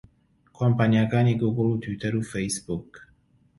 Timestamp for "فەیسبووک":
2.31-2.91